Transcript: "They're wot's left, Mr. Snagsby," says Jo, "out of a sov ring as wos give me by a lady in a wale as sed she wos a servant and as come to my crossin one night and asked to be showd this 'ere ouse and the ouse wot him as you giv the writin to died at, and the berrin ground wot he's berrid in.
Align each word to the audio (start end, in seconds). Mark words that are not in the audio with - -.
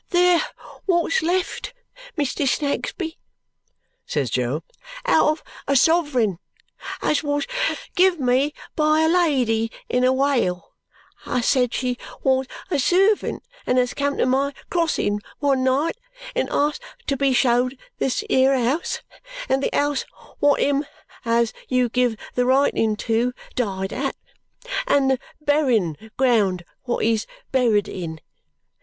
"They're 0.09 0.41
wot's 0.87 1.21
left, 1.21 1.75
Mr. 2.17 2.47
Snagsby," 2.47 3.19
says 4.07 4.31
Jo, 4.31 4.63
"out 5.05 5.29
of 5.29 5.43
a 5.67 5.75
sov 5.75 6.15
ring 6.15 6.39
as 7.03 7.21
wos 7.21 7.45
give 7.95 8.19
me 8.19 8.51
by 8.75 9.01
a 9.01 9.07
lady 9.07 9.71
in 9.89 10.03
a 10.03 10.11
wale 10.11 10.73
as 11.27 11.47
sed 11.47 11.71
she 11.75 11.99
wos 12.23 12.47
a 12.71 12.79
servant 12.79 13.43
and 13.67 13.77
as 13.77 13.93
come 13.93 14.17
to 14.17 14.25
my 14.25 14.55
crossin 14.71 15.19
one 15.37 15.63
night 15.63 15.97
and 16.35 16.49
asked 16.49 16.81
to 17.05 17.15
be 17.15 17.29
showd 17.31 17.77
this 17.99 18.23
'ere 18.27 18.55
ouse 18.55 19.03
and 19.47 19.61
the 19.61 19.71
ouse 19.71 20.03
wot 20.39 20.59
him 20.59 20.83
as 21.25 21.53
you 21.69 21.89
giv 21.89 22.17
the 22.33 22.47
writin 22.47 22.95
to 22.95 23.35
died 23.53 23.93
at, 23.93 24.15
and 24.87 25.11
the 25.11 25.19
berrin 25.41 26.09
ground 26.17 26.65
wot 26.87 27.03
he's 27.03 27.27
berrid 27.53 27.87
in. 27.87 28.19